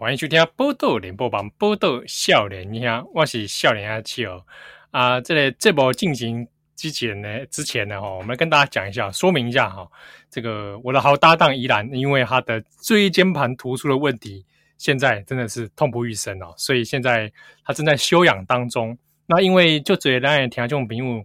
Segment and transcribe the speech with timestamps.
[0.00, 4.42] 欢迎收听报道联播网报道少年兄，我是少年阿七哦。
[4.90, 6.48] 啊，这个这波进行
[6.78, 9.84] 之前呢，之前呢哈，我们跟大家讲一下，说明一下哈。
[10.30, 14.46] 这个我的好搭档依然，因为他的椎间盘突出的问题，
[14.78, 17.30] 现在真的是痛不欲生哦，所以现在
[17.64, 18.96] 他正在休养当中。
[19.26, 21.24] 那因为就这两天听这种评论，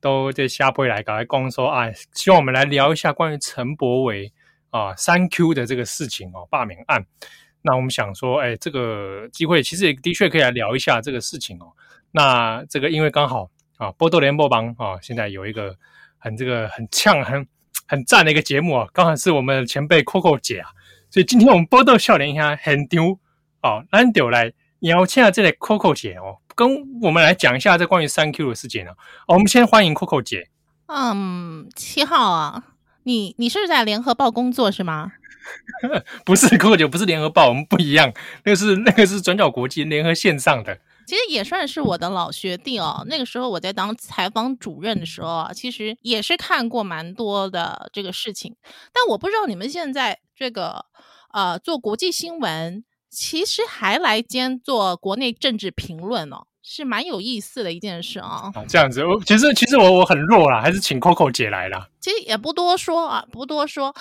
[0.00, 4.32] 都在下播来搞来光说啊，希望我们来聊一下关于陈柏伟
[4.70, 7.04] 啊三 Q 的这个事情哦，罢免案。
[7.60, 11.72] 那我们想说，哎，这个机会其实也的确可以来聊一下这个事情哦。
[12.10, 15.76] 那这个因为刚好啊，波多联播网啊，现在有一个
[16.18, 17.46] 很这个很呛、很
[17.86, 20.70] 很赞的一个节目啊，刚好是我们前辈 Coco 姐啊，
[21.10, 23.18] 所以今天我们波多笑脸一下很丢
[23.62, 26.68] 哦，难丢来邀请这个 Coco 姐哦，跟
[27.02, 28.96] 我们来讲一下这关于三 Q 的事情呢、啊。
[29.28, 30.48] 我们先欢迎 Coco 姐。
[30.86, 32.62] 嗯，七号啊，
[33.04, 35.12] 你你是在联合报工作是吗？
[36.24, 38.12] 不是，Coco 姐不是联合报，我们不一样。
[38.44, 43.04] 那个是那个是转角国际联合线上的，其实也算是我的老学弟哦。
[43.08, 48.56] 那个时候我在当采访主任的时候啊，其实也是看过蛮多的这个事情。
[48.92, 50.86] 但我不知道你们现在这个
[51.32, 58.50] 呃做国际新闻，其实还来兼做国内政治评论哦，是蛮有意思的一件事啊。
[58.54, 61.88] 啊，这样子，我其实其实我我很弱啦，还是请 Coco 姐来啦。
[62.00, 63.94] 其实也不多说啊，不多说。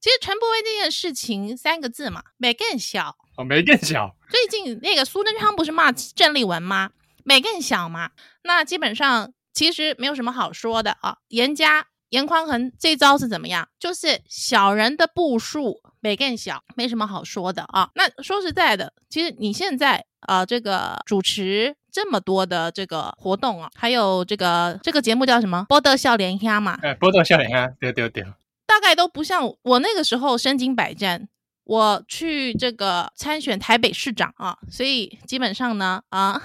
[0.00, 4.14] 其实陈柏威这件事情三个字嘛，没更小哦，没更小。
[4.30, 6.90] 最近那个苏贞昌不是骂郑丽文吗？
[7.24, 8.10] 没更小嘛。
[8.42, 11.18] 那基本上其实没有什么好说的啊。
[11.28, 13.68] 严家严宽恒这招是怎么样？
[13.78, 17.90] 就是小人的步数没更小，没什么好说的啊。
[17.94, 25.66] 那说实在的，其实你现在啊，这个主持这么多的这个活动啊，还有这个这个节目叫什么？
[25.68, 26.78] 报道少年兄嘛。
[26.82, 28.24] 哎，报道少年兄，对对对。
[28.66, 31.28] 大概都不像我那个时候身经百战，
[31.68, 36.40] 我去这个参选台北市长啊，所以基本上呢啊，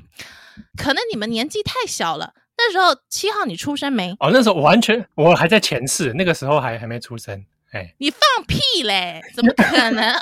[0.74, 2.32] 可能你们年纪太小了。
[2.56, 4.16] 那时候七号你出生没？
[4.20, 7.44] 哦，那时候完全我还在前世，那个时候还还没出生。
[7.72, 9.20] 哎，你放屁嘞？
[9.34, 10.14] 怎么可能？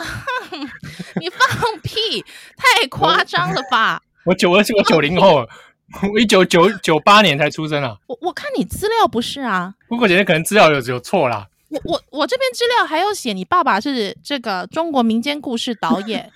[1.21, 2.25] 你放屁，
[2.57, 4.03] 太夸张了吧？
[4.25, 5.49] 我九二，我九零后。
[6.11, 7.95] 我一九九九八年才出生啊！
[8.07, 11.47] 我我看你资料不是啊，不过姐姐可能资料有有错啦。
[11.73, 16.31] 我我我这边资料还有写你爸爸是这个中国民间故事导演。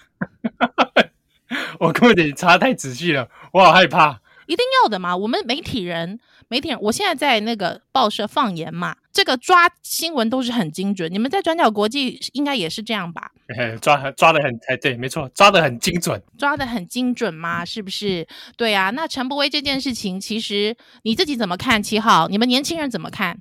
[1.79, 4.21] 我跟我姐姐查太仔细了，我好害怕。
[4.47, 11.13] 一定要的嘛，我们媒体人，媒体人，我现在在那个报社放言嘛，这个抓新闻都是很精准。
[11.13, 13.33] 你们在转角国际应该也是这样吧？
[13.81, 18.27] 抓抓的很，哎，对，没错，抓的很精准，抓的很精准嘛，是不是？
[18.57, 21.83] 对啊，那陈伯威这件事情，其实你自己怎么看？
[21.83, 23.41] 七号，你们年轻人怎么看？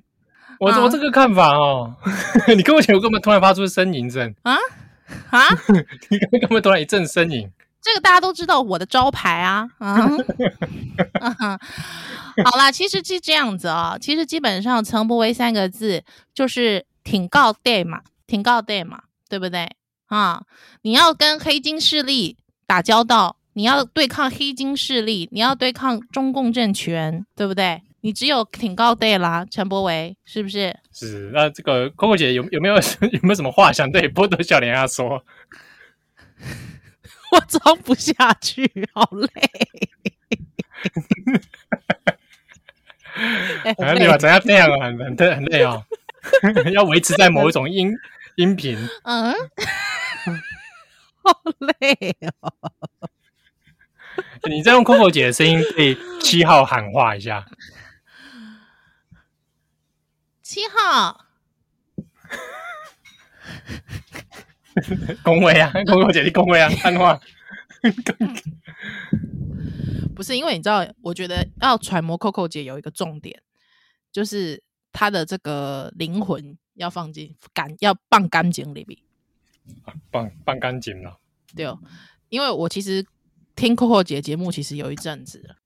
[0.58, 1.94] 我我这个看法哦，
[2.56, 4.34] 你跟我讲，我干嘛突然发出呻吟声？
[4.42, 4.56] 啊
[5.30, 5.40] 啊！
[6.10, 7.48] 你刚刚干嘛突然一阵呻吟？
[7.80, 10.00] 这个大家都知道我的招牌啊，啊，
[12.44, 16.02] 好啦，其实是这样子啊，其实基本上陈柏惟三个字
[16.34, 19.70] 就是挺告 day 嘛，挺告 day 嘛，对不对
[20.08, 20.42] 啊？
[20.82, 22.36] 你要跟黑金势力
[22.66, 27.82] 打交道，你要对抗黑金势力，你要对抗中共政权，对不对？
[28.06, 30.72] 你只有挺高 day 啦，陈柏维是不是？
[30.92, 32.76] 是，那这个 Coco 姐有有没有
[33.10, 35.24] 有没有什么话想对波多小莲亚说？
[37.32, 39.28] 我装不下去，好累。
[43.76, 45.84] 很累啊，怎样这样很很累很累哦，
[46.72, 47.92] 要维持在某一种音
[48.36, 48.78] 音频。
[49.02, 49.34] 嗯，
[51.24, 51.40] 好
[51.80, 52.52] 累哦。
[54.48, 57.44] 你再用 Coco 姐的声音对七号喊话一下。
[60.46, 61.26] 七号。
[65.24, 67.20] 恭维啊， Coco 姐，你恭维啊，看话。
[70.14, 73.42] 不是因为你知道，我觉得要揣摩 Coco 姐有一个重点，
[74.12, 74.62] 就是
[74.92, 79.00] 她的这个灵魂要放进干，要放干净里面。
[80.12, 81.18] 放放干净了。
[81.56, 81.76] 对哦，
[82.28, 83.04] 因为我其实
[83.56, 85.56] 听 Coco 姐节目其实有一阵子了。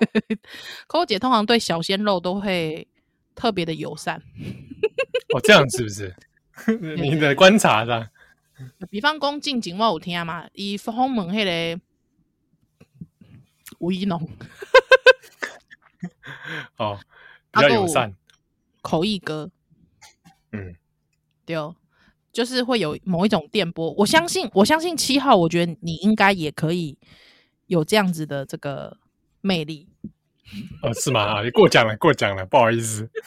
[0.88, 2.88] Coco 姐通常对小鲜肉都会
[3.34, 4.22] 特别的友善。
[5.34, 6.14] 哦，这样是不是？
[6.96, 8.08] 你的观察上，
[8.90, 11.80] 比方讲近景我有听嘛，伊访问迄个
[13.78, 14.28] 吴怡农，
[16.76, 17.00] 哦，
[17.50, 18.14] 比较友善。
[18.82, 19.50] 口译哥，
[20.50, 20.74] 嗯，
[21.46, 21.74] 对哦，
[22.32, 23.92] 就是会有某一种电波。
[23.92, 26.98] 我相信，我相信七号，我觉得你应该也可以
[27.66, 28.98] 有这样子的这个
[29.40, 29.88] 魅力。
[30.82, 31.20] 哦，是吗？
[31.22, 33.08] 啊，你过奖了，过奖了，不好意思。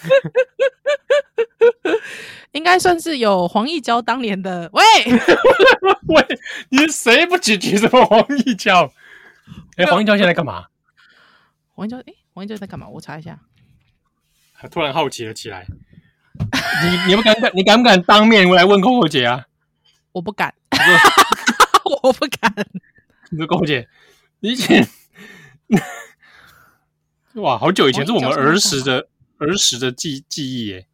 [2.51, 4.81] 应该算是有黄义交当年的喂
[6.07, 6.25] 喂，
[6.69, 8.91] 你谁不举举什么黄义交？
[9.75, 10.67] 哎，黄义交现在干嘛？
[11.73, 12.87] 黄义交，哎，黄义交在干嘛？
[12.87, 13.39] 我查一下。
[14.71, 15.67] 突然好奇了起来。
[16.37, 17.51] 你你不敢敢？
[17.55, 19.45] 你敢不敢当面来问 Coco 姐啊？
[20.13, 20.53] 我不敢。
[22.03, 22.53] 我不敢。
[23.31, 23.87] 你说 Coco 姐，
[24.39, 24.87] 你以前
[27.35, 29.07] 哇，好久以前是我们儿时的
[29.39, 30.87] 儿时的记记忆耶。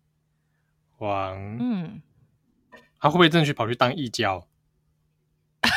[0.98, 2.02] 王，嗯，
[3.00, 4.48] 他会不会真的去跑去当义教？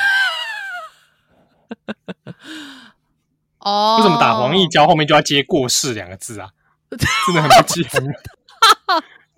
[3.59, 6.51] 哦，为什么打黄义交后面就要接过世两个字啊？
[7.27, 8.01] 真的很不记得，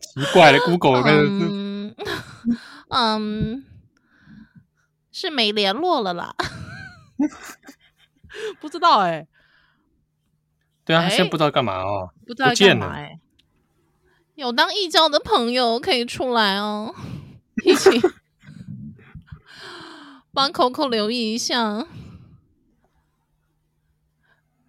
[0.00, 1.94] 奇怪了，Google 那个，嗯，
[2.90, 3.64] 嗯，
[5.11, 6.34] 是没联络了啦，
[8.61, 9.29] 不知道哎、欸，
[10.87, 13.21] 对啊，他现在不知道干嘛哦，不知道干嘛哎、欸。
[14.37, 16.94] 有当义交的朋友可以出来哦，
[17.65, 17.91] 一起
[20.33, 21.87] 帮 Coco 留意一下。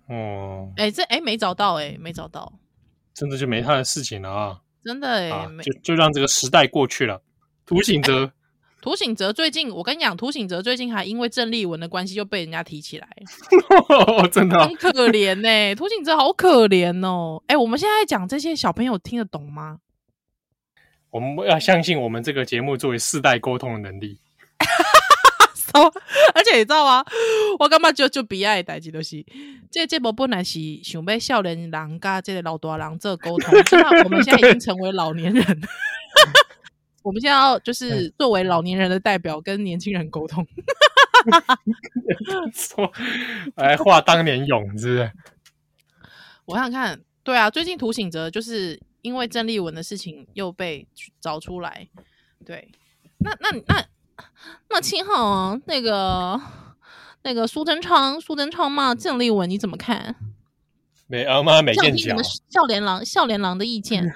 [0.07, 2.53] 哦，哎，这哎没找到哎，没找到，
[3.13, 4.61] 真的就没他的事情了啊！
[4.83, 7.21] 真的哎、啊，就就让这个时代过去了。
[7.65, 8.31] 涂醒哲，
[8.81, 13.07] 涂醒哲最近我跟你讲，涂醒哲最近还因为郑丽文的关系又被人家提起来，
[14.31, 17.43] 真的、哦、很可怜呢，涂醒哲好可怜哦。
[17.47, 19.79] 哎，我们现在讲这些小朋友听得懂吗？
[21.09, 24.19] 我们要相信我们这个节目作为世代沟通的能力。
[26.33, 27.05] 而且你知道吗？
[27.59, 29.23] 我干嘛就就比爱代志都是，
[29.69, 35.43] 这这部本来是想要少年人跟这个老大人做沟通， 那我们现在已经成为老年人，
[37.07, 40.45] 我们现在要就是作为老年人的代表跟年轻人沟通，
[42.53, 42.91] 说
[43.55, 45.11] 来话当年勇，是不是？
[46.45, 50.85] 我想想看，对啊，最近涂醒哲就是因为郑丽文的事情又被
[51.21, 51.87] 找出来，
[52.45, 52.69] 对，
[53.19, 53.75] 那那那。
[53.75, 53.85] 那
[54.69, 56.41] 那七号啊，那个
[57.21, 60.15] 那个苏贞昌，苏贞昌骂郑丽文，你怎么看？
[61.05, 62.17] 没啊妈没见讲。
[62.49, 64.11] 笑脸郎，笑脸郎的意见。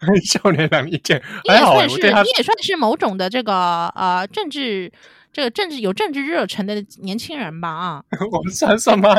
[0.24, 4.90] 笑脸狼意见，你也算是，你也算是某种的这个呃政治，
[5.32, 7.68] 这个政治有政治热忱的年轻人吧？
[7.68, 9.14] 啊， 我们算算吗？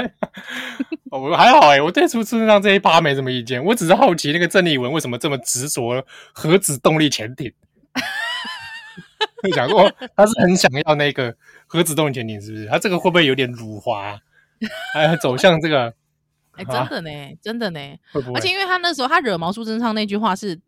[1.12, 7.54] 我还好哎、欸，我对苏贞昌这一趴没什么意见，我只是好奇那个郑丽文为什么这么执着核子动力潜艇。
[9.44, 11.36] 会讲说他是很想要那个
[11.68, 12.66] 核子动力潜艇，是不是？
[12.68, 14.20] 他这个会不会有点辱华？
[14.96, 15.94] 哎，走向这个？
[16.54, 17.80] 哎、欸，真的呢，真的呢。
[18.12, 18.38] 会不会？
[18.38, 20.60] 而且因为他那时候他惹毛苏贞昌那句话是，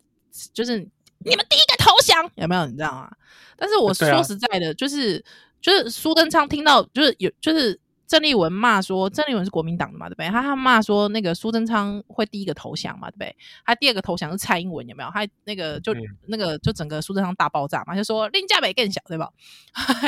[0.54, 2.66] 就是你们第一个投降，有没有？
[2.66, 3.12] 你知道吗？
[3.56, 5.24] 但是我说实在的，就是
[5.62, 7.80] 就是苏贞昌听到就是有就是。
[8.06, 10.28] 郑丽文骂说：“郑丽文是国民党的嘛，对不对？
[10.28, 13.36] 他他骂说那个苏贞昌会第一个投降嘛，对不对？
[13.66, 15.10] 他第二个投降是蔡英文，有没有？
[15.10, 19.32] 他那个就、嗯、那个就整个苏贞昌大爆炸嘛，就说令价北更小，对吧？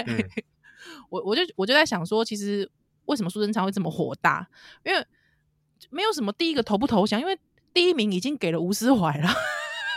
[0.05, 0.19] 嗯、
[1.09, 2.69] 我我就我就在想说，其实
[3.05, 4.47] 为什么苏贞昌会这么火大？
[4.83, 5.03] 因为
[5.89, 7.35] 没有什么第一个投不投降，因为
[7.73, 9.29] 第一名已经给了吴思怀了，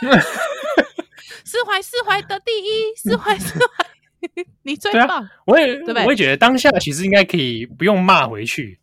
[1.45, 3.65] 斯怀释怀的第一，释怀释怀。
[4.63, 8.77] ”你最棒，啊、我也对对我也觉得当下其实应该可以不用骂回去。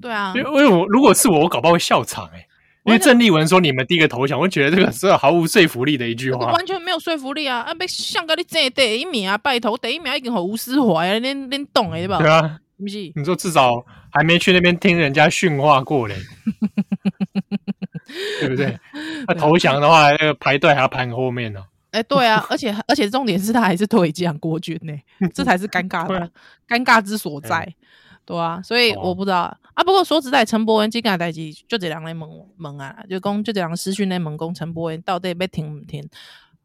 [0.00, 2.48] 对啊，因为我如果是我，我搞不好会笑场哎、欸。
[2.84, 7.60] 因为郑丽文说你们第一个投降，我觉得这个是毫无说服力的一句话， 完全没有说服力啊！
[7.60, 12.18] 啊，被像个你这第一名啊，拜托第一名已经好无私怀啊，恁恁懂的对吧？
[12.18, 13.12] 对啊，不是？
[13.14, 16.16] 你说至少还没去那边听人家训话过嘞，
[18.40, 18.78] 对不对？
[19.26, 21.66] 他投降的话，那个排队还要排后面呢、啊。
[21.92, 24.92] 哎、欸，对啊，而且而且重点是他还是退将国军呢，
[25.32, 26.18] 这才是尴尬的，
[26.66, 27.76] 尴、啊、尬之所在，欸、
[28.24, 29.84] 对啊，所以我不知道、哦、啊。
[29.84, 32.28] 不过说实在，陈伯文今个代志就这两个问
[32.58, 36.02] 问啊，就讲就这两个私讯内问讲陈伯文到底要停不听？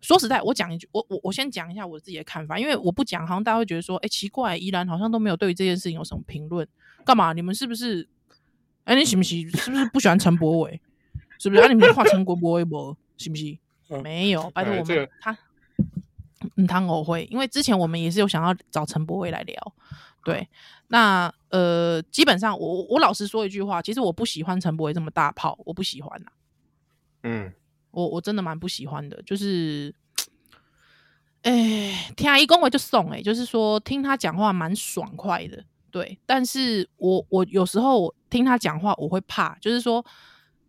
[0.01, 6.67] 说实在，我讲一句，我我我先讲一下我自己的看法，因为我不讲，好像大家会觉得说，哎、欸，奇怪，依然好像都没有对于这件事情有什么评论，
[7.05, 7.33] 干嘛？
[7.33, 8.07] 你们是不是？
[8.85, 10.81] 哎、欸，你喜不喜是不是不喜欢陈柏伟？
[11.37, 11.61] 是不是？
[11.61, 12.95] 啊，你们画陈国柏惟不？
[13.17, 13.57] 是不是？
[14.03, 15.37] 没有，拜托我们、他，
[16.55, 19.73] 嗯，他我会，因为之前我们也是有想要找陈柏伟来聊，
[20.23, 20.47] 对，
[20.89, 26.33] 那呃，基本上我我老实说一句话，其实我不喜欢陈柏伟这么大炮，我不喜欢呐、啊，
[27.23, 27.53] 嗯，
[27.91, 29.93] 我我真的蛮不喜欢的，就是，
[31.43, 40.05] 哎，听阿姨恭维就送哎，就是说听他讲话蛮爽快的，对，但是我我有时候听他讲话我会怕，就是说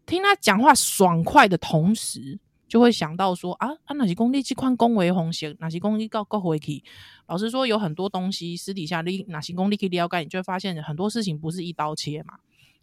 [0.06, 2.38] 听他讲话爽快的同时。
[2.70, 6.84] 就会想到说啊啊，哪些公你这款恭维红线，哪些公你告告回去。
[7.26, 12.38] 老实说，有很多东西私底下你哪些公你可以了解，你就会发现很多事情不是一刀切嘛。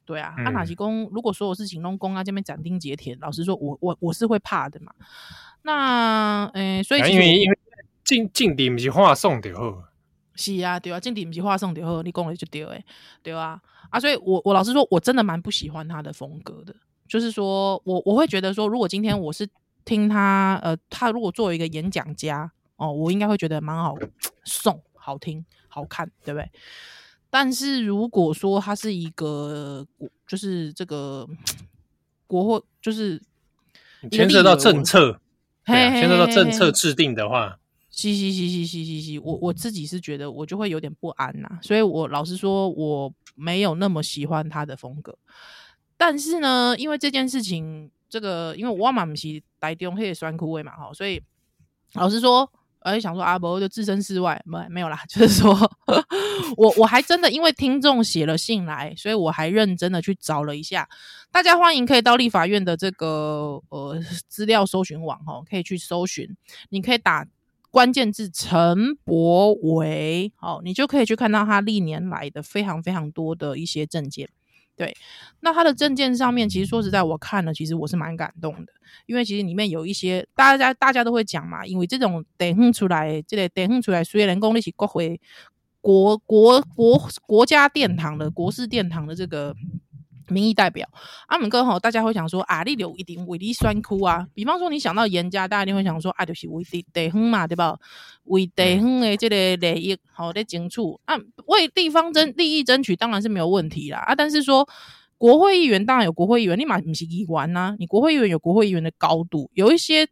[0.08, 4.94] 对啊，嗯、啊哪些公如果所有事情弄公啊这边斩钉截铁，老实说我我我是会怕的嘛。
[5.64, 7.60] 那诶、欸，所以因为因为
[8.06, 9.84] 进进底不是话送的好。
[10.34, 12.86] 是啊，对啊，进底不是话送的好，你讲的就对诶，
[13.22, 13.60] 对啊
[13.90, 16.74] 啊，所以我我老实说，我真的蛮不喜欢他的风格的。
[17.08, 19.48] 就是说我我会觉得说，如果今天我是
[19.84, 23.96] 听他呃，他如果作为一个演讲家哦，我应该会觉得蛮好
[24.46, 26.50] 送，好听，好看，对不对？
[27.30, 31.28] 但是如果说它是一个国，就是这个
[32.26, 33.22] 国货，就是
[34.10, 35.20] 牵涉到政策，
[35.66, 45.18] 牵涉到政策制定的话，嘻嘻嘻嘻嘻嘻嘻，我我自己是觉得我就会有点不安呐，所以我老实说我没有那么喜欢他的风格。
[45.98, 51.22] 但是呢，因为这件事情，这个因为我妈不是台中黑酸苦味嘛，哈，所以
[51.94, 52.50] 老实说。
[52.82, 55.54] 而且想说阿伯就置身事外，没没有啦， 就是说
[56.56, 60.88] 我我还真的因为听众写了信来，所以我还认真的去找了一下。
[61.32, 66.36] 大家欢迎可以到立法院的这个呃资料搜寻网哈，可以去搜寻，
[66.70, 67.28] 你可以打
[67.70, 74.30] 关键字陈柏惟，好，你就可以去看到他历年来的非常非常多的一些证件。
[74.78, 74.96] 对，
[75.42, 78.72] 那他的证件上面，其实说实在，我看了，其实我是蛮感动的，
[79.08, 85.20] 因为其实里面有一些大家大家都会讲嘛，因为这种典范出来，这个典范出来，虽然功力是国会
[85.82, 89.54] 国国国国家殿堂的国事殿堂的这个。
[90.30, 90.88] 民意代表，
[91.28, 94.28] 阿姆哥吼，大家会想说啊，你有一定为你酸哭啊。
[94.34, 97.78] 比方说，你想到严家，大家一定会想说啊，就是为地地方嘛，对吧？
[98.26, 101.16] 为地方的这个利益好在争取啊，
[101.46, 104.14] 为地方争利益争取当然是没有问题啦啊。
[104.14, 104.68] 但是说
[105.18, 110.08] 国会议员当然有国会议员，你嘛不是议员呐，你国会议员有国会议员的高度，有一些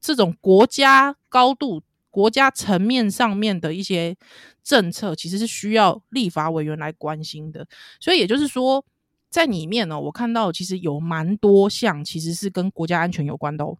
[0.00, 4.14] 这种国家高度、国家层面上面的一些
[4.62, 7.66] 政策，其实是需要立法委员来关心的。
[8.00, 8.84] 所以也就是说。
[9.28, 13.76] 在里面呢，我看到其实有蛮多项，其实是跟国家安全有关的哦，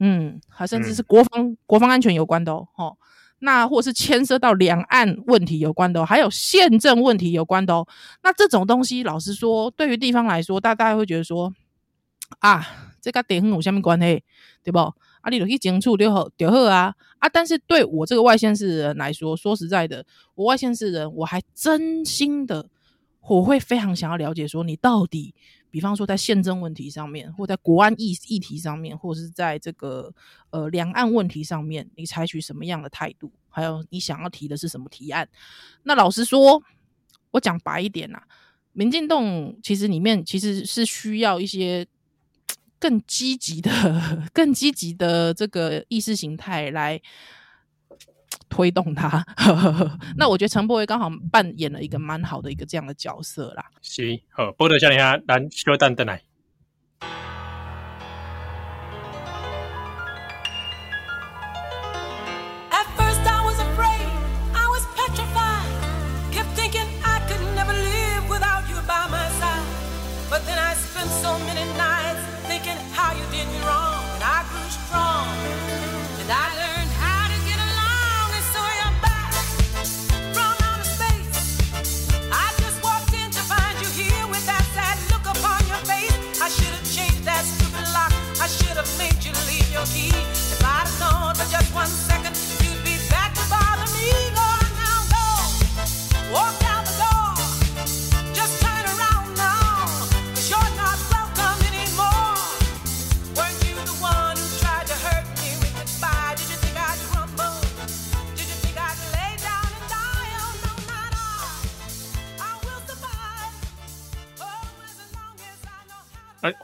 [0.00, 2.96] 嗯，还甚至是国防、嗯、国防安全有关的哦，哦，
[3.38, 7.86] 那或者是牵涉到两岸问题有关的哦，还有宪政问题有关的哦。
[8.22, 11.52] 那这种东西，老实说，对于地方来说，大家会觉得说，
[12.40, 12.66] 啊，
[13.00, 14.22] 这个点有什么关系，
[14.62, 14.78] 对不？
[14.78, 17.28] 啊，你就去接触就好就好啊啊！
[17.28, 20.04] 但是对我这个外县市人来说，说实在的，
[20.36, 22.68] 我外县市人，我还真心的。
[23.28, 25.34] 我会非常想要了解，说你到底，
[25.70, 30.12] 比方说在宪政问题上面，或在国安议议题上面，或者是在这个
[30.50, 33.30] 呃两岸问题上面，你采取什么样的态度？
[33.48, 35.28] 还有你想要提的是什么提案？
[35.82, 36.62] 那老实说，
[37.32, 38.22] 我讲白一点呐、
[38.72, 41.86] 民进党其实里面其实是需要一些
[42.78, 47.00] 更积极的、 更积极的这个意识形态来。
[48.48, 53.64] 推动他，呵呵呵，那我觉得陈柏惟刚好扮演了一个蛮好的一个这样的角色啦。
[53.82, 56.22] 是，好，波特下来下，咱休蛋等来。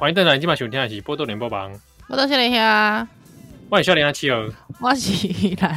[0.05, 1.73] 欢迎登来，今晚收听的是《波多连播榜》。
[2.09, 3.09] 我到这里呀，
[3.71, 4.47] 欢迎笑脸阿七哦，
[4.79, 5.77] 我是依兰。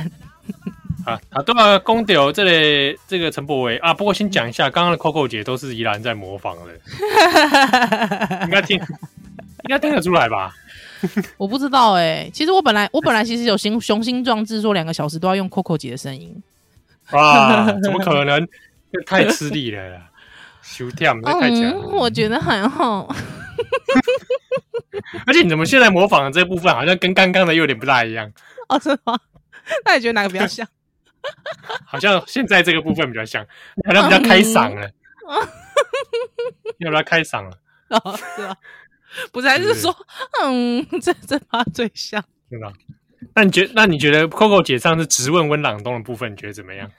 [1.06, 6.74] 啊啊，对啊，公屌这里这个陈柏惟啊，不过先讲一下，刚刚的 Coco 姐都是依兰在模仿的，
[8.44, 10.54] 应该听，应该听得出来吧？
[11.40, 16.44] 我不知道哎、欸，其实我本来我本来其实有雄雄心壮志，说两个小时都要用 Coco 姐的声音。
[17.12, 18.46] 哇，怎么可能？
[18.92, 20.02] 这太吃力了啦，
[20.62, 21.92] 修跳太强、嗯。
[21.94, 23.16] 我觉得还好。
[25.26, 28.32] 而且你怎么现在模仿的这部分好像跟刚刚的有点不大一样？
[28.70, 29.18] 哦，是吗？
[29.86, 30.68] 那你觉得哪个比较像？
[31.86, 33.46] 好像现在这个部分比较像，
[33.86, 34.90] 好像比较开嗓了。
[36.80, 37.58] 要不要开嗓了？
[37.90, 38.56] 哦，是啊，
[39.32, 39.98] 不是，还是说，是
[40.44, 42.24] 嗯，这这把最像。
[42.50, 42.72] 真的。
[43.34, 46.90] 那你觉那你觉得 Coco 姐上次直问温朗东的部分，你觉得怎么样？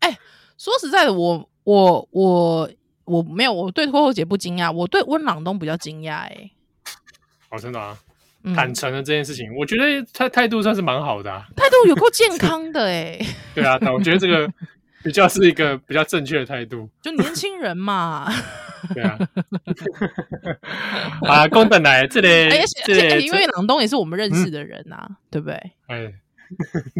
[0.00, 0.18] 哎、欸，
[0.56, 2.70] 说实在的，我我我
[3.04, 6.18] 我没有，我对 Coco 姐不惊讶，我对温朗东比较惊讶。
[6.20, 6.50] 哎，
[7.50, 7.96] 哦，真的啊，
[8.44, 13.18] 嗯、坦诚的这件事情，我觉得他态度算是蛮好的、啊， 态度有够健康的哎。
[13.54, 14.48] 对啊，我觉得这个
[15.02, 18.30] 比较是一个比较正确的态度，就年轻人嘛。
[18.94, 19.16] 对啊，
[21.28, 25.54] 啊，公等来这里，而且因为朗东也是我们认识的人呐、啊，嗯、对不对？
[25.86, 26.12] 哎，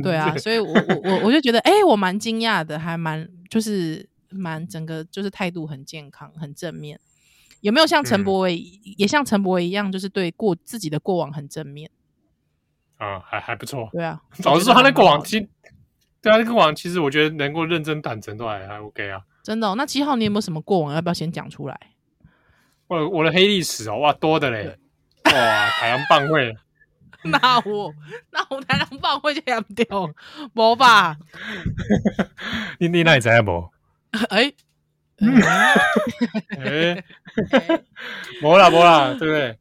[0.00, 6.98] 对啊，所以我我我我就觉得，哎，我蛮惊讶的，还蛮就是蛮整个就是态度很健康，很正面。
[7.60, 11.90] 有没有像陈柏伟，嗯、也像陈柏伟一样，就是对过自己的过往很正面？
[12.96, 13.88] 啊，还还不错。
[13.92, 15.40] 对啊， 老实说，他的过往其，
[16.20, 19.22] 对啊，那个过往其实我觉得能够认真坦诚都还还 OK 啊。
[19.42, 19.74] 真的、哦？
[19.76, 20.94] 那七号你有没有什么过往？
[20.94, 21.78] 要不要先讲出来？
[22.88, 24.76] 我我的黑历史哦，哇，多的嘞！
[25.24, 26.54] 哇，台湾棒会，
[27.24, 27.94] 那我
[28.30, 30.12] 那我台湾棒会就严重，
[30.54, 31.16] 无吧？
[32.78, 33.70] 你你哪会知影无？
[34.30, 34.52] 哎，
[36.58, 37.04] 哎，
[38.42, 39.58] 无啦无啦，对不对？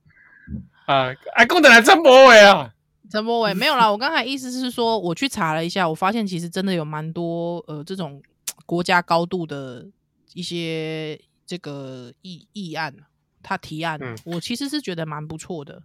[0.86, 2.74] 啊，哎，公的来陈柏伟啊，
[3.10, 3.90] 陈柏伟没有啦。
[3.90, 8.22] 我刚才意思是说，我去查了一下，我发现其实真的有蛮多呃这种。
[8.64, 9.86] 国家高度的
[10.34, 12.94] 一些这个议议案，
[13.44, 15.82] 他提案，嗯、我其实是觉得蛮不错的。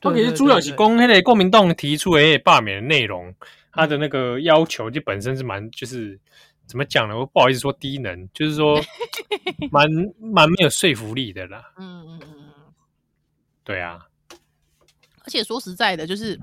[0.00, 3.34] 特别是主要是公那个国民党提出的罢免的内容，
[3.72, 6.20] 他的那个要求就本身是蛮就是
[6.68, 7.18] 怎么讲呢？
[7.18, 8.80] 我不好意思说低能，就是说
[9.72, 9.88] 蛮
[10.20, 11.72] 蛮没有说服力的啦。
[11.78, 12.72] 嗯嗯嗯嗯，
[13.64, 14.06] 对啊。
[15.24, 16.38] 而且说实在的，就是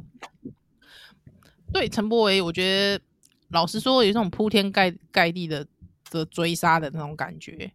[1.71, 2.63] 对陈柏维，我觉
[2.97, 3.03] 得。
[3.49, 5.65] 老实说，有这种铺天盖盖地的
[6.09, 7.71] 的追杀的那种感觉，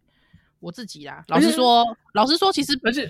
[0.59, 1.23] 我自己啦。
[1.29, 3.09] 老实说，老实说，其实而且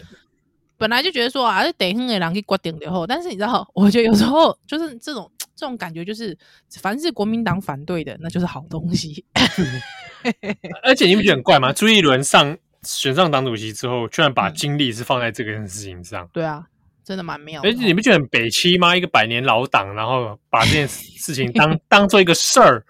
[0.77, 5.29] 本来就觉得说啊，等一下人给决定的后，但是你知道，我觉得有时候就是这种
[5.61, 6.35] 这种感觉，就是
[6.81, 9.23] 凡是国民党反对的，那就是好东西。
[10.81, 11.71] 而且你不觉得很怪吗？
[11.71, 16.25] 朱一伦上选上党主席之后，居然把精力是放在这件事情上。
[16.25, 16.65] 嗯、对啊。
[17.03, 18.95] 真的蛮妙，而且你不觉得很北七吗？
[18.95, 22.85] 一个百年老党，然后把这件事情当 当做一个事儿，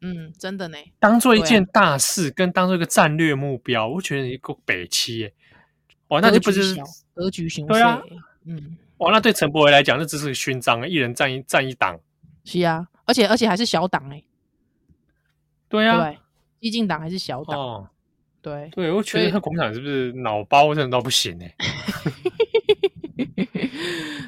[0.00, 5.34] 嗯，真的呢，当做一件大事，啊、跟当做一个战略目标，我觉得你够北七耶，
[6.08, 6.76] 哇，那就不是
[7.14, 8.00] 格局形，对啊，
[8.46, 11.98] 嗯，哇，那对陈柏惟来讲，那只是个勋章，一人占一占一党，
[12.44, 14.22] 是啊，而且而且还是小党哎，
[15.68, 16.18] 对啊，对，
[16.60, 17.88] 激进党还是小党，哦、
[18.40, 21.54] 对对，我觉得他国民党是不是脑包真的都不行 哎？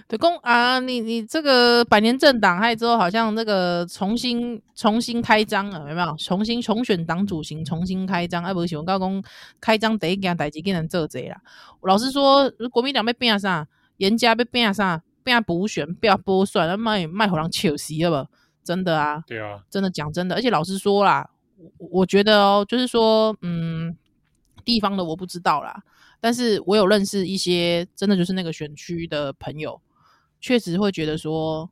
[0.07, 6.17] 对公啊，你你这个百年政党害之后，好像那个重新重新开张了，有没有？
[6.19, 8.45] 重新重选党主席，重新开张。
[8.45, 9.23] 啊，不是，我告公
[9.61, 11.41] 开张第一件代志，竟然做贼啦。
[11.83, 13.67] 老实说，国民党要变啥？
[13.99, 15.03] 严家要变啥？
[15.23, 18.31] 变补选，变剥算，那卖卖好人笑死了不？
[18.63, 20.35] 真的啊，对啊，真的讲真的。
[20.35, 21.31] 而且老实说啦，
[21.79, 23.97] 我，我觉得哦，就是说，嗯，
[24.65, 25.83] 地方的我不知道啦。
[26.21, 29.81] 但是我有认识一些真的就是那个选区的朋友，
[30.41, 31.71] 确实会觉得说，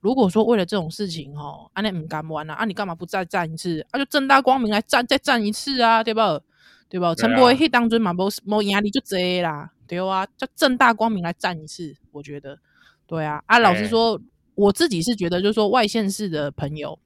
[0.00, 3.84] 如果说为了这种事情哦，啊，那唔敢玩啊，啊，你干嘛不再战一次？
[3.90, 6.40] 啊，就正大光明来战，再战一次啊，对吧？
[6.88, 7.14] 对吧？
[7.16, 12.58] 陈柏惟去当尊嘛，无无压力就这啦，对啊，就正大光明来战一次，我觉得，
[13.06, 14.20] 对啊，啊，老实说，欸、
[14.54, 16.98] 我自己是觉得，就是说外县市的朋友。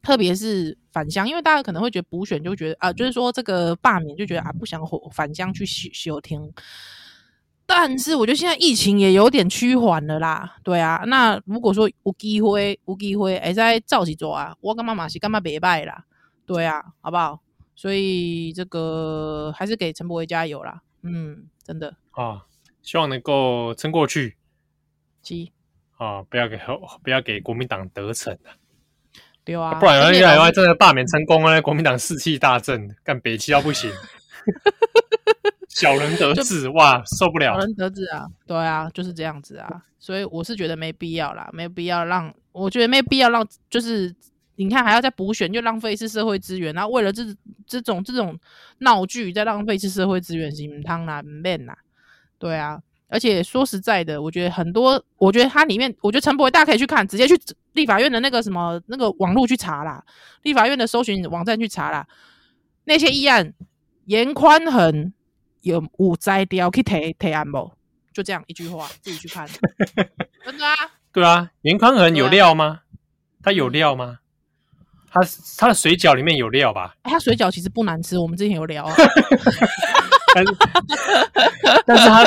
[0.00, 4.80] 特别是返乡，因为大家可能会觉得补选就觉得啊，就是说这个罢免就觉得啊，不想
[5.12, 6.50] 返乡去休休庭。
[7.66, 11.02] 但是我觉得现在疫情也有点趋缓了啦，对啊。
[11.08, 16.04] 那如果说有机会，有机会，哎，再照起做啊，我干嘛嘛是干嘛别拜啦，
[16.46, 17.40] 对啊，好不好？
[17.74, 22.46] 所以这个还是给陈柏维加油啦，嗯，真的啊，
[22.82, 24.36] 希望能够撑过去。
[25.22, 25.52] 七
[25.96, 26.58] 啊，不要给
[27.02, 28.58] 不要给国民党得逞啊。
[29.56, 33.90] 啊、不然越来越真的罢免成功了，国民党士气大振，干北七要不行，
[35.70, 44.14] 小人得志哇，受不了，小人得志啊，对啊，就是这样子啊，所以我是觉得没必要啦，没必要让，我觉得没必要让，就是
[44.56, 47.22] 你看还要再补选，就浪费一次社会资源，然后为了这
[47.66, 48.38] 这种这种
[48.80, 51.78] 闹剧再浪费一次社会资源，行不通啦，唔免啦，
[52.38, 52.80] 对啊。
[53.10, 57.34] 而且说实在的，我觉得很多，我觉得它里面，我觉得陈柏惟大家可以去看，直接去
[57.72, 60.04] 立法院的那个什么那个网络去查啦，
[60.42, 62.06] 立法院的搜寻网站去查啦，
[62.84, 63.54] 那些议案，
[64.04, 65.10] 严宽恒
[65.62, 67.72] 有五摘掉去提提案不？
[68.12, 69.48] 就这样一句话，自己去看，
[70.44, 70.74] 真的啊？
[71.10, 72.64] 对啊，严宽恒有料吗？
[72.66, 72.80] 啊、
[73.42, 74.18] 他有料吗？
[75.10, 75.22] 他
[75.56, 76.94] 他的水饺里面有料吧？
[77.04, 78.94] 欸、他水饺其实不难吃，我们之前有聊啊。
[80.34, 80.56] 但是，
[81.86, 82.24] 但是他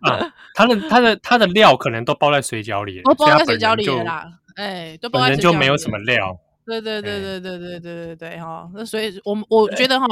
[0.00, 4.32] 啊，它的它的它的料可能都包在水饺里，都包在水饺里了啦。
[4.56, 5.42] 哎，都包在水饺里。
[5.42, 6.38] 就没有什么料。
[6.64, 8.68] 对对对对对对对对对哈。
[8.74, 10.06] 那所以，我我觉得哈，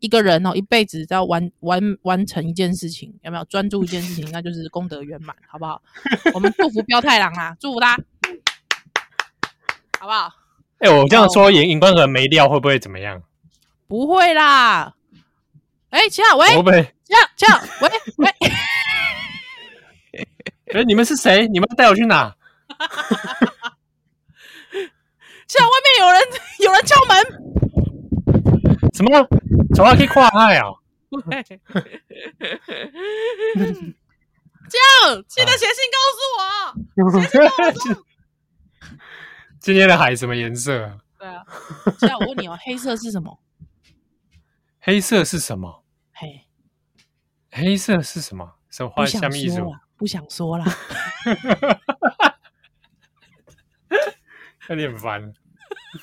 [0.00, 5.80] 一个人哦，一辈子只要完完完成一件事情，有没有专注一件事情，那就是功德圆满，好不好？
[6.34, 7.96] 我们祝福彪太郎啊，祝福他，
[9.98, 10.30] 好不好？
[10.80, 13.22] 哎，我这样说，眼荧光盒没料会不会怎么样？
[13.88, 14.92] 不会啦。
[15.94, 16.48] 哎，七号，喂，
[17.04, 18.28] 七号，七号，喂喂。
[20.74, 21.46] 哎，你们是谁？
[21.46, 22.34] 你们带我去哪？
[25.46, 26.20] 现在外面有人，
[26.58, 27.14] 有人敲门。
[28.92, 29.28] 什么？
[29.72, 30.64] 走啊，可以跨海啊！
[34.68, 36.42] 这样，记得写信告诉我。
[37.22, 37.94] 写信告诉我。
[39.60, 40.98] 今天的海什么颜色？
[41.20, 41.44] 对啊。
[42.00, 43.38] 这样，我问你哦，黑色是什么？
[44.80, 45.83] 黑色是什么？
[47.56, 48.52] 嘿，黑色是什么？
[48.68, 49.62] 什么花下面意思？
[49.96, 50.64] 不想说了。
[54.68, 55.32] 有点烦，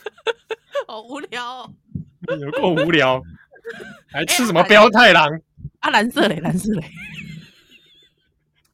[0.87, 1.73] 好无聊，哦，
[2.39, 3.21] 有够无聊，
[4.09, 5.27] 还吃什么标太郎？
[5.79, 6.89] 啊，蓝色嘞，蓝色嘞，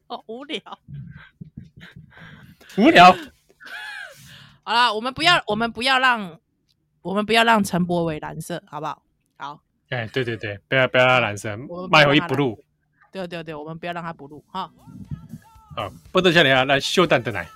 [0.06, 0.60] 好无聊，
[2.76, 3.12] 无聊。
[4.62, 6.38] 好了，我们不要，我们不要让，
[7.02, 9.02] 我们不要让陈柏惟蓝色，好不好？
[9.36, 9.62] 好。
[9.88, 11.56] 哎，对对对，不要不要让蓝色，
[11.90, 12.62] 卖回不录。
[13.10, 14.70] 对对对，我们不要让他补录哈。
[15.76, 17.48] 好，不多少年啊，来秀蛋的来。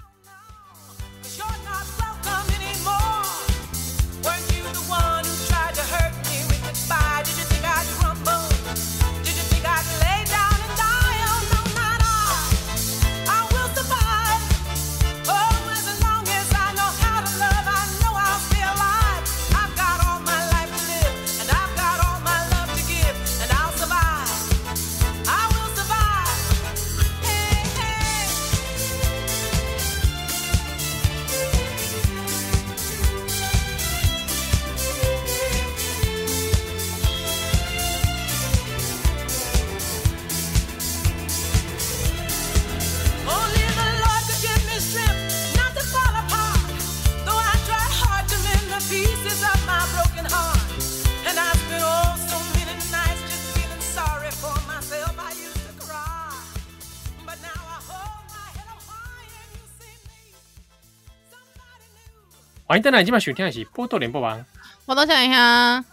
[62.72, 64.40] 欢迎登来，今晚收听的是《波多连播王》。
[64.86, 65.84] 我多想一下，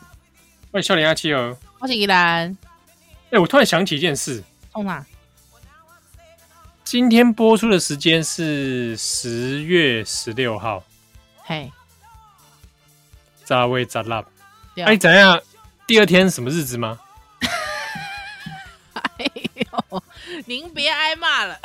[0.71, 2.47] 喂，少年阿七哦，我是依兰。
[2.47, 4.41] 哎、欸，我突然想起一件事。
[4.71, 5.05] 冲哪？
[6.85, 10.81] 今天播出的时间是十月十六号。
[11.43, 11.69] 嘿，
[13.43, 14.23] 咋位咋啦？
[14.77, 15.37] 哎，怎样？
[15.85, 16.97] 第二天什么日子吗？
[19.17, 20.03] 哎呦，
[20.45, 21.59] 您别挨骂了。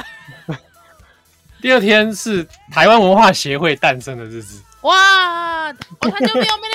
[1.63, 4.61] 第二天是台湾文化协会诞生的日子。
[4.85, 5.69] 哇！
[5.69, 6.75] 我看就没有美丽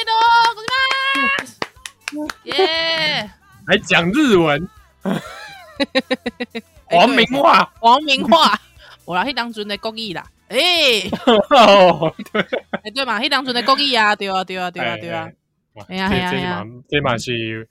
[2.11, 3.29] 多， 耶！
[3.67, 4.67] 还讲日文，
[6.91, 8.59] 王明话，王明话，
[9.05, 10.25] 我来去当阵的国语啦。
[10.47, 10.57] 哎，
[12.31, 12.41] 对，
[12.83, 15.29] 哎对嘛，去当阵的国语啊，对啊，对啊，对啊，对啊。
[15.87, 17.69] 哎呀，哎呀，哎呀，这嘛是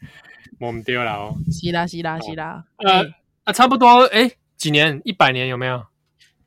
[0.60, 1.34] 我们丢了哦。
[1.50, 2.62] 是啦，是啦，是啦。
[2.76, 3.04] 呃
[3.42, 5.02] 啊，差不多哎，几年？
[5.04, 5.84] 一百年有没有？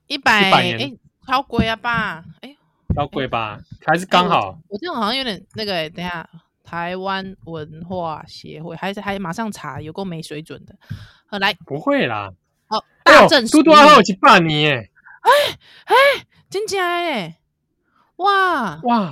[0.07, 0.93] 一百一百年，哎，
[1.27, 2.23] 超贵啊吧？
[2.39, 2.50] 哎。
[2.95, 3.59] 要贵吧？
[3.85, 4.57] 还是刚好？
[4.67, 5.89] 我这种好像有点那个、欸。
[5.89, 6.27] 等一下，
[6.63, 10.75] 台湾文化协会还是还马上查，有够没水准的。
[11.25, 12.31] 好，来，不会啦。
[12.67, 14.89] 哦，大正嘟嘟还有去办你哎
[15.85, 15.95] 哎，
[16.49, 17.37] 真假哎！
[18.17, 19.11] 哇哇！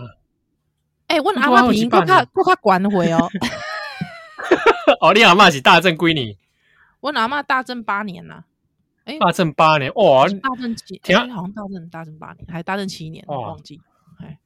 [1.07, 3.29] 哎、欸，我阿妈比较较较管回哦。
[5.01, 6.37] 哦，你阿妈是大正归你。
[6.99, 8.25] 我阿妈大正八年
[9.17, 9.25] 了。
[9.25, 13.79] 大正八年哇，大正七，好像大正大正八年，还大正七年，我忘记。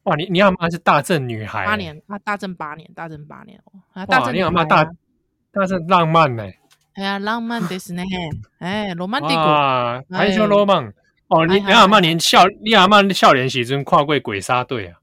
[0.04, 4.06] 哇，你你阿妈是大正女孩，八年，啊，大正八年，大正八年哦。
[4.08, 4.84] 哇，你阿妈大
[5.52, 6.44] 大正浪漫呢？
[6.94, 8.04] 哎呀，浪漫的是呢，
[8.60, 10.94] 哎，罗曼蒂克，还说罗曼
[11.28, 15.00] 哦，你你阿妈年笑，你阿妈少年时阵跨过鬼杀队啊？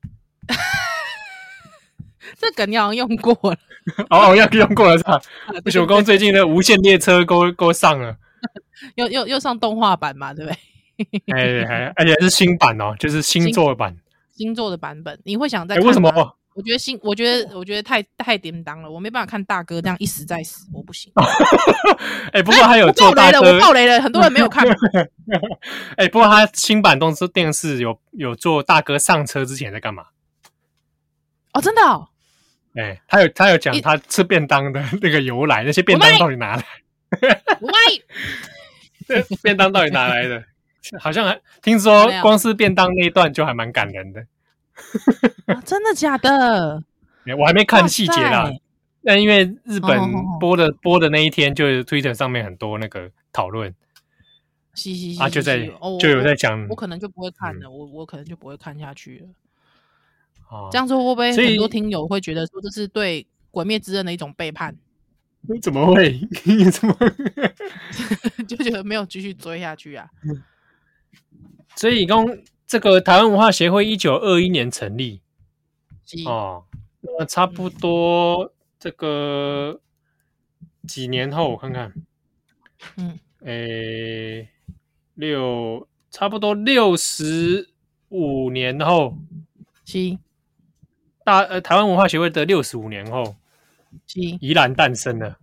[2.38, 3.58] 这梗你好像用过了，
[4.08, 5.20] 哦，要用过了是吧？
[5.64, 8.16] 不，我公最近的无限列车勾勾上了。
[8.96, 10.58] 又又又上动画版嘛，对不对？
[11.34, 13.96] 哎，还而且是新版哦，就是新作版，
[14.32, 15.18] 新作的版本。
[15.24, 15.84] 你会想再看？
[15.84, 16.36] 为什么？
[16.52, 21.10] 我觉得新，我觉得我觉得太太叮当了，我没办法看大哥这样一死再死，我不行。
[22.34, 24.66] 哎，不过还有做大哥，我爆雷了，很多人没有看。
[25.96, 30.06] 哎，不过他新版动视电视有有做大哥上车之前在干嘛？
[31.52, 31.80] 哦，真的？
[31.82, 32.08] 哦。
[32.74, 36.64] 哎，他有他有讲他吃便当的那个由来，那些便当到底哪来？
[37.60, 40.44] 喂， 便当到底哪来的？
[40.98, 44.26] 好像还听说光是便当那一段就还蛮感人的。
[45.46, 46.82] 啊、真的假的？
[47.38, 48.50] 我还没看细节啦。
[49.02, 49.98] 那因为日本
[50.38, 53.74] 播的、哦、播的那一天，就是 Twitter 上面很多那个讨论，
[54.74, 55.66] 是是是，啊，就在
[55.98, 59.28] 就有在讲，我可能就不会看了，嗯、我我可能就不会看下去了。
[60.50, 64.76] 哦，这样说会不会很多听友会觉得说这是对《鬼灭之刃》的一种背叛？
[65.62, 66.20] 怎么会？
[66.44, 66.94] 你怎么
[68.46, 70.08] 就觉得没有继续追下去啊？
[71.76, 72.26] 所以，刚
[72.66, 75.20] 这个台湾文化协会一九二一年成立，
[76.26, 76.64] 哦，
[77.00, 78.44] 那差不多。
[78.44, 78.50] 嗯
[78.80, 79.78] 这个
[80.88, 81.92] 几年后我看看，
[82.96, 84.48] 嗯，诶，
[85.16, 87.68] 六差不多六十
[88.08, 89.18] 五年后，
[89.84, 90.18] 七
[91.22, 93.36] 大呃台湾文化协会的六十五年后，七
[94.40, 95.36] 宜兰诞生了，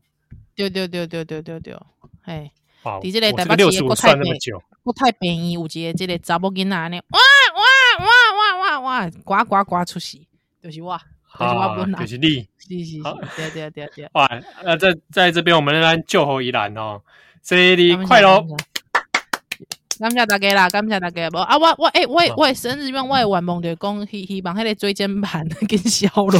[0.55, 1.77] 对对对对对对对，
[2.23, 2.51] 哎，
[2.83, 7.19] 哇，你这个台北六十五算那么久，不太便宜，有一个这个查某囡仔呢，哇
[7.55, 8.09] 哇哇
[8.59, 10.27] 哇哇哇，呱呱呱出息，
[10.61, 10.99] 就是我。
[11.29, 13.03] 好，就是你，是 是是，
[13.35, 14.09] 对对对对。
[14.13, 14.27] 哇，
[14.63, 17.01] 那在在这边，我们仍然祝福宜兰哦，
[17.43, 18.41] 生日快乐！
[19.99, 21.29] 感谢大家啦，感谢大家。
[21.29, 26.39] 无啊，我我诶，我我生日愿，我愿望就是讲希希望迄个椎间盘跟小蕊。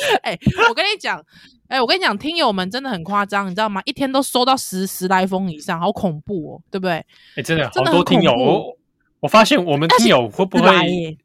[0.22, 1.24] 哎，我跟你讲，
[1.68, 3.80] 哎，我跟你讲，听友们真的很夸张，你知道吗？
[3.84, 7.04] 一天都收到十十来封以上，好恐怖哦，对不对？
[7.36, 8.76] 哎，真的好多听友，我
[9.20, 11.18] 我发现我们听友会不会？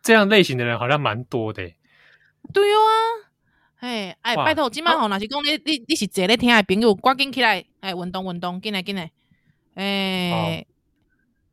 [0.00, 1.62] 这样类型的人好像蛮多的，
[2.54, 2.78] 对啊，
[3.80, 9.10] 哎哎，拜托，今晚好，若是讲你你你是坐咧听的朋友，赶紧起来，哎，运动运动，进来进来，
[9.74, 10.64] 哎，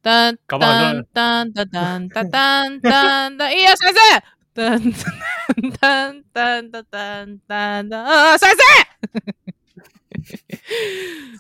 [0.02, 4.00] 噔噔噔噔噔噔噔噔，一二三四，
[4.56, 8.58] 噔噔噔噔噔噔噔，二二三四，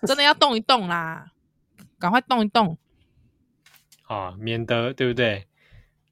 [0.05, 1.31] 真的要动一动啦，
[1.97, 2.77] 赶快动一动，
[4.03, 5.47] 啊，免得对不对？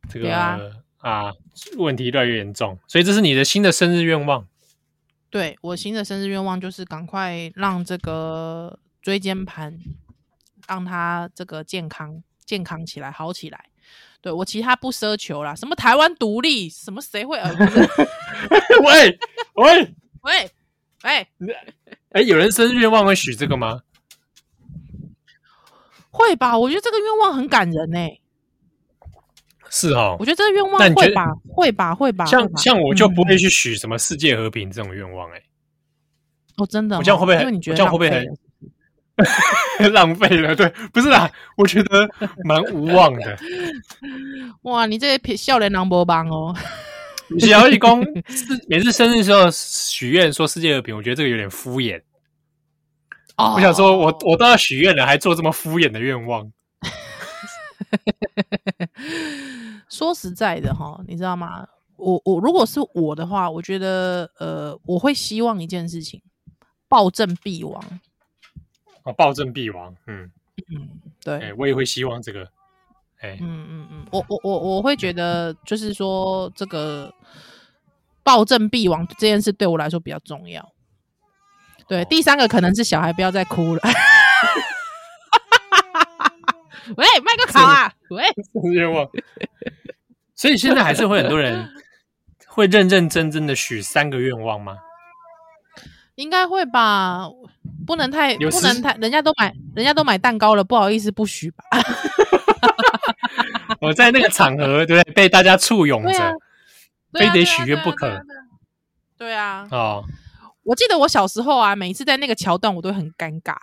[0.10, 0.82] 这个。
[1.04, 1.34] 啊，
[1.76, 4.48] 问题越来越严重，所以这是你的新的生日愿望。
[5.30, 9.78] 对，我新的生日愿望就是赶快让这个椎间盘，
[10.66, 13.66] 让它这个健康健康起来，好起来。
[14.24, 17.60] 对，我其他不奢求啦，什么台湾独立，什么谁会儿子？
[18.82, 19.20] 喂
[19.56, 20.52] 喂喂
[21.04, 21.28] 喂！
[22.12, 23.82] 哎，有人生日愿望会许这个吗？
[26.10, 28.18] 会吧，我觉得这个愿望很感人哎。
[29.70, 32.24] 是哦，我觉得这个愿望会吧，会吧，会吧。
[32.26, 35.44] 像像我就不会去许什么世界和平这种愿望哎。
[36.56, 37.60] 哦，真的，我这样会不会很？
[37.60, 38.26] 这样会不会很
[39.94, 40.56] 浪费了？
[40.56, 42.10] 对，不是啦，我觉得
[42.44, 43.38] 蛮无望的。
[44.64, 46.56] 哇，你这些笑脸狼狈帮哦。
[47.40, 48.06] 只要一公
[48.68, 52.02] 每次生日的时候许愿说世界和平，我觉得这个有点敷衍。
[53.38, 56.52] 哦，我想说我我都要许愿了，还做这么敷衍的愿望。
[59.90, 61.66] 说实在的哈，你知道吗？
[61.98, 66.22] 我我如果是我的话，我觉得呃，我会希望一件事情，
[66.88, 67.84] 暴政必亡。
[69.04, 70.32] 哦，暴政必亡，嗯
[70.70, 70.90] 嗯，
[71.24, 72.44] 对、欸，我也会希望这个，
[73.20, 77.14] 哎、欸，嗯嗯嗯，我我我我会觉得，就是说这个
[78.24, 80.72] 暴政必亡这件事对我来说比较重要。
[81.88, 83.82] 对，哦、第三个可能是小孩不要再哭了。
[86.98, 87.94] 喂，麦克考啊！
[88.10, 88.24] 喂，
[88.74, 89.10] 愿望。
[90.36, 91.70] 所以现在还是会很多人
[92.48, 94.78] 会认认真真的许三个愿望吗？
[96.16, 97.28] 应该会吧，
[97.86, 101.64] 不能太不能太，人家都买人家都买蛋糕了，不好意思不许吧。
[103.82, 105.14] 我在那个场合，对不对？
[105.14, 106.34] 被大家簇拥着，
[107.12, 108.22] 非得许愿不可。
[109.18, 109.68] 对啊。
[109.72, 110.06] 哦，
[110.64, 113.56] 我记得我小时候啊，每一次在那个桥段，我都很尴尬。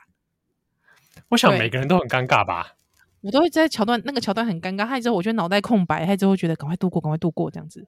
[1.28, 2.74] 我想每个人都很尴尬吧。
[3.22, 7.86] 我都会在桥段那个桥段很尴尬，害之后我觉得脑袋空白，害之后觉得赶快度过，赶快度过这样子。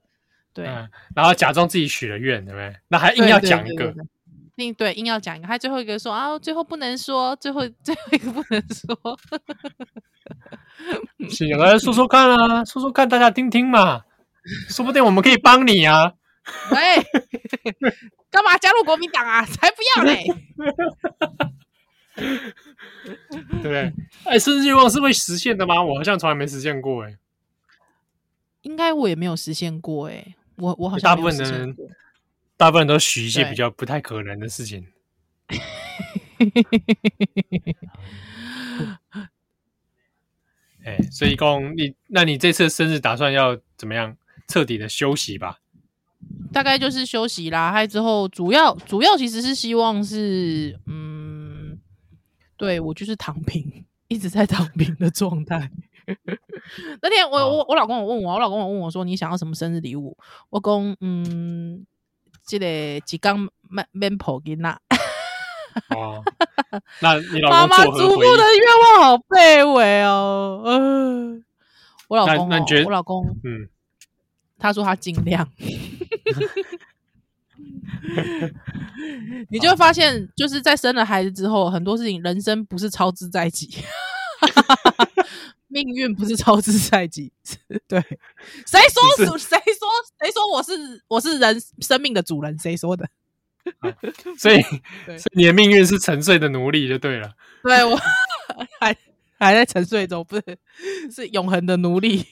[0.53, 2.75] 对、嗯，然后假装自己许了愿，对不对？
[2.87, 4.05] 那还硬要讲一个，硬对，对，
[4.77, 9.17] 对，硬要讲一个，还最后一个说啊，最后不能说，最后 最后一个不能说。
[11.29, 14.03] 行，来说说看啊，说说看，大家听听嘛，
[14.69, 16.13] 说不定我们可以帮你啊。
[16.71, 16.77] 喂，
[18.29, 19.45] 干嘛加入国民党啊？
[19.45, 20.25] 才不要嘞！
[22.15, 23.93] 对不对？
[24.25, 25.81] 哎，生日愿望是会实现的吗？
[25.81, 27.17] 我好像从来没实现过哎。
[28.61, 30.35] 应该我也没有实现过哎。
[30.57, 31.75] 我我好像大部分的人，
[32.57, 34.87] 大部分都许一些比较不太可能的事情。
[40.83, 44.17] 哎，所以公你，那你这次生日打算要怎么样？
[44.47, 45.59] 彻底的休息吧。
[46.51, 47.71] 大概就是休息啦。
[47.71, 51.79] 还之后主要主要其实是希望是嗯。
[52.55, 55.69] 对我就是躺平， 一直在躺平的状态。
[57.01, 60.17] 那天我我我老公有问我，我老公有问我说，你想要什么生日礼物？
[60.49, 61.85] 我公嗯，
[62.45, 64.79] 这个几缸免免破金啦。
[65.89, 66.23] 哦，
[66.99, 70.61] 那你老公妈妈祖父的愿望好卑微哦。
[70.65, 71.41] 嗯、呃，
[72.09, 73.67] 我老公、哦，我老公，嗯，
[74.59, 75.49] 他说他尽量。
[79.49, 83.83] 你就会发现，就是在生了孩子之后，很多事情人生不是操之在己，
[85.67, 87.31] 命运不是超支在己。
[87.87, 87.99] 对，
[88.65, 89.37] 谁说主？
[89.37, 89.87] 谁说？
[90.19, 92.57] 谁说我是我是人生命的主人？
[92.59, 93.07] 谁说的？
[94.37, 94.61] 所以，
[95.05, 97.31] 所以你的命运是沉睡的奴隶就对了。
[97.63, 97.99] 对，我
[98.79, 98.95] 还
[99.39, 100.43] 还在沉睡中，不是
[101.13, 102.25] 是永恒的奴隶。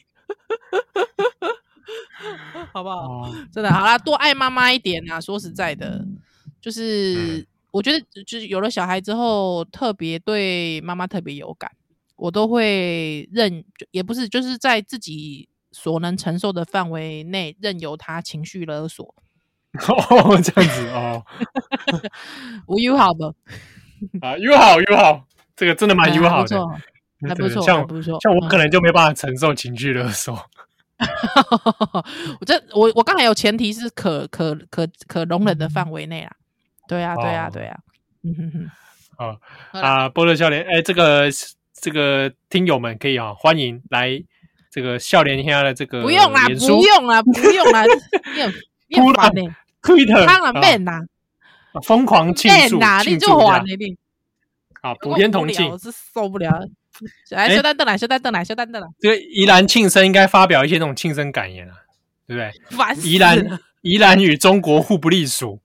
[2.72, 2.96] 好不好？
[3.08, 5.20] 哦、真的好啦，多爱妈妈一点啊！
[5.20, 6.06] 说实在的，
[6.62, 11.70] 就是、嗯、我觉得，就是有了小孩之后，特别对妈妈特别有感，
[12.22, 19.16] 我都会任，也不是，就是在自己所能承受的范围内，任由他情绪勒索。
[19.88, 21.26] 哦， 这样子哦，
[22.70, 23.34] 无友好的。
[24.22, 26.68] 啊，友好友好，这个真的蛮友好的，
[27.28, 30.36] 还不错，像不错，像我可能就没办法承受情绪勒索。
[32.40, 36.32] 我这我我刚才有前提是可可可可容忍的范围内啦，
[36.88, 37.80] 对啊对啊对啊，
[38.22, 39.32] 嗯哼哼，
[39.72, 41.28] 啊啊，波特少年，哎，这个
[41.82, 44.24] 这个听友们可以啊，欢迎来
[44.70, 46.54] 这个笑脸下的这个不用啦，不
[46.86, 47.84] 用啦，不用啦，
[48.94, 51.02] 突然呢，Twitter 当然变啦，
[51.84, 53.63] 疯狂庆祝庆祝呀，
[54.82, 56.67] 啊，普天同庆，我是受不了。
[57.32, 58.88] 来，小丹邓来，小丹邓来，小丹邓来。
[59.00, 61.74] 这个宜兰庆生应该发表一些那种庆生感言啊，
[62.28, 62.78] 对不对？
[62.78, 62.96] 烦！
[63.04, 65.62] 宜兰，宜兰与中国互不隶属，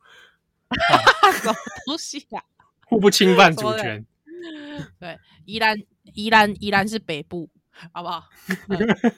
[1.43, 2.41] 什么东西啊？
[2.87, 4.07] 互不侵犯主权。
[4.99, 5.77] 对，宜兰，
[6.17, 7.49] 宜兰，宜兰是北部，
[7.93, 8.25] 好不好？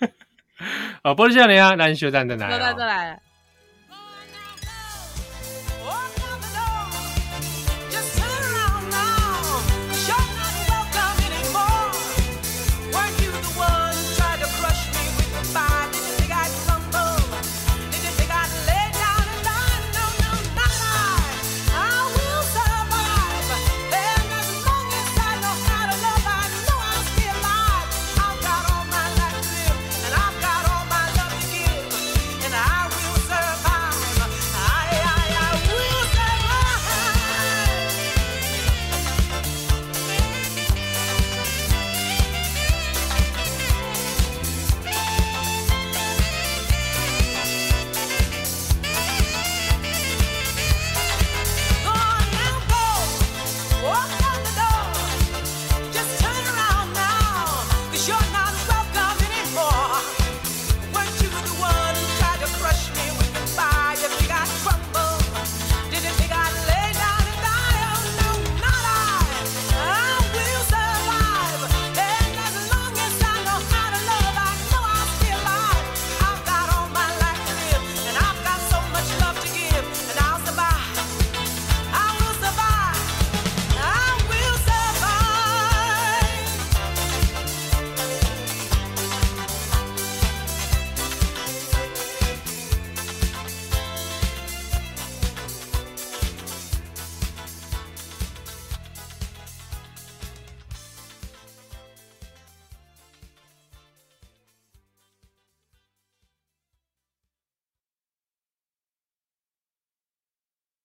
[1.05, 3.19] 哦，波多少年啊，来，小站在哪，小丹邓来。